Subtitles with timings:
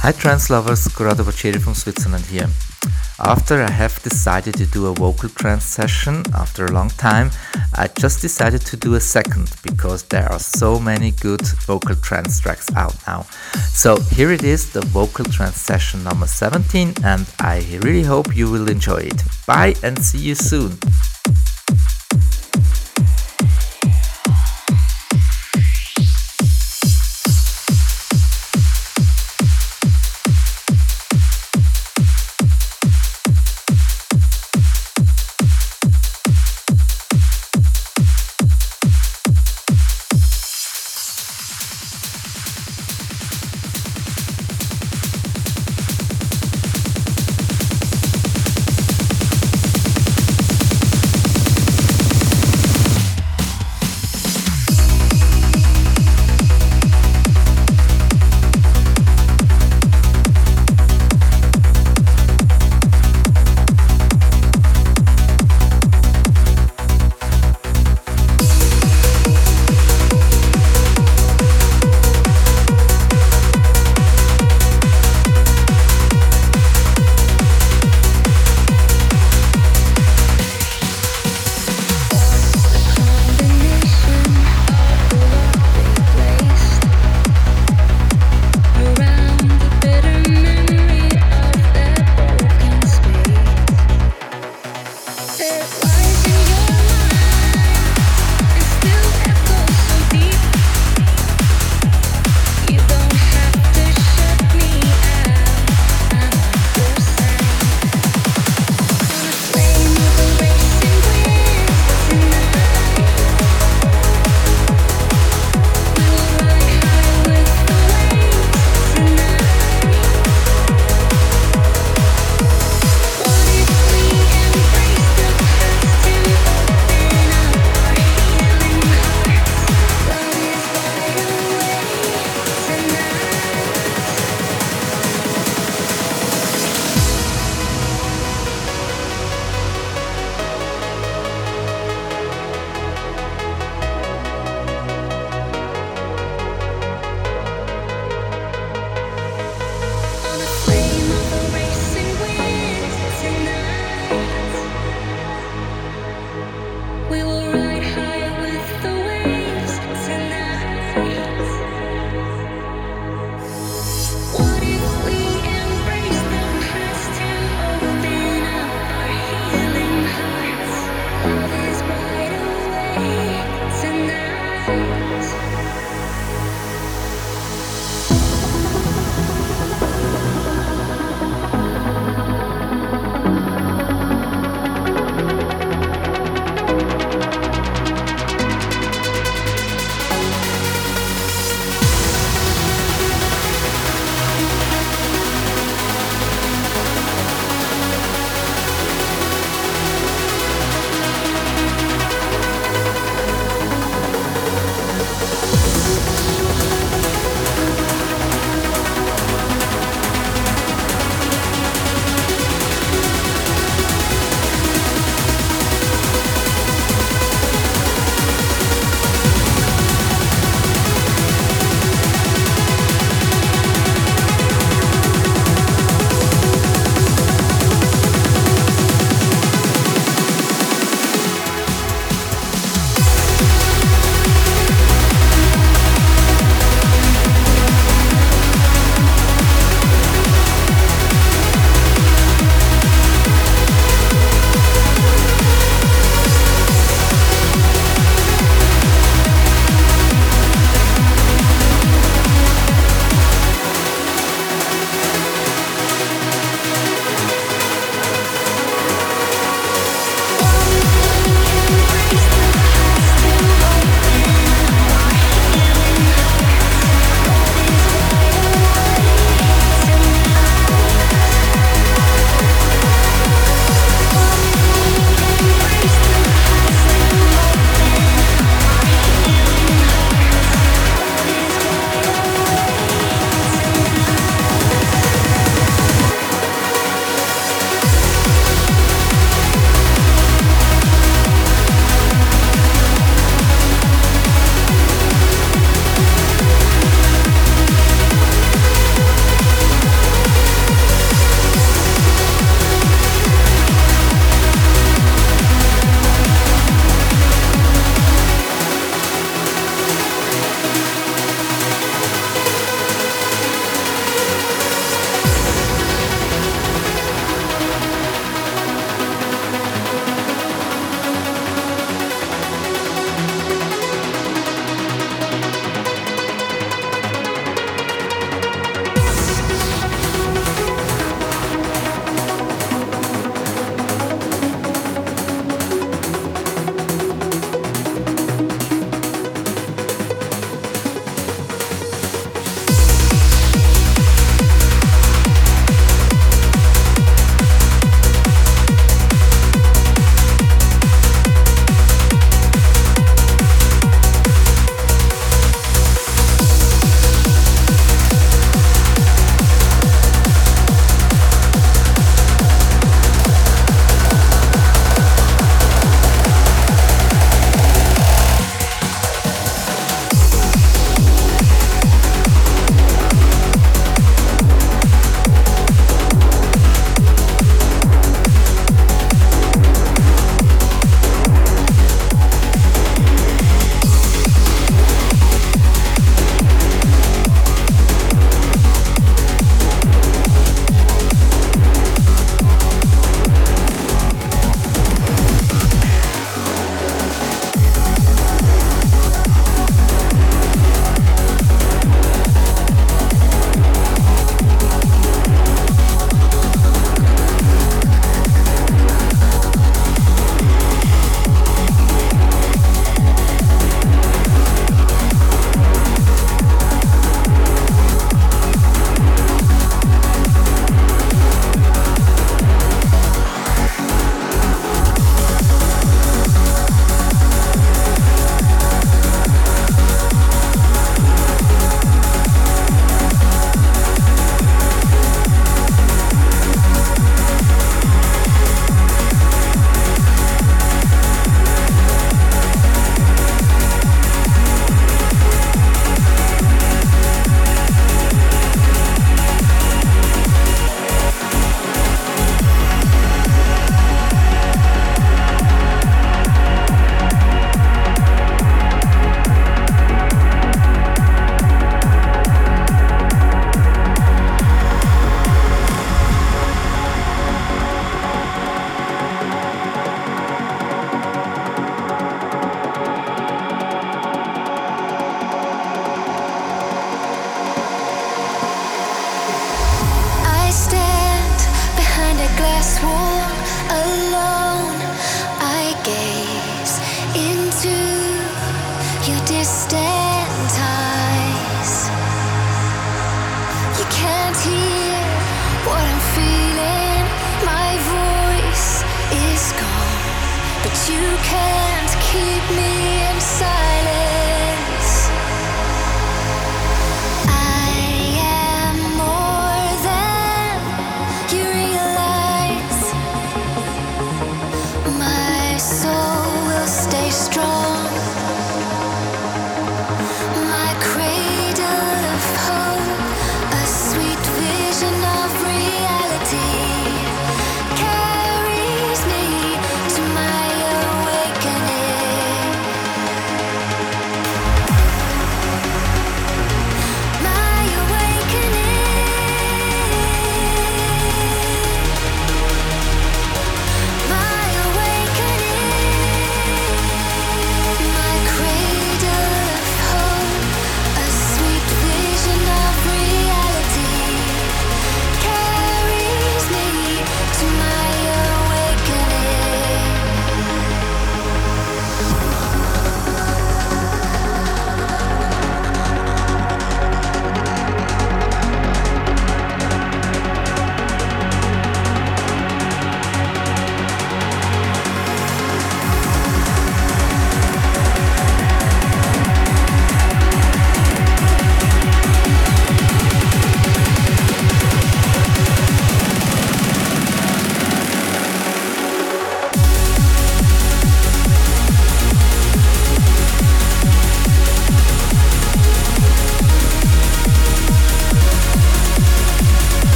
[0.00, 2.48] Hi trance lovers, Corrado Boccieri from Switzerland here.
[3.18, 7.32] After I have decided to do a vocal trance session after a long time,
[7.74, 12.38] I just decided to do a second because there are so many good vocal trance
[12.38, 13.22] tracks out now.
[13.72, 18.48] So here it is, the vocal trance session number 17 and I really hope you
[18.48, 19.20] will enjoy it.
[19.48, 20.78] Bye and see you soon.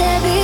[0.00, 0.39] There be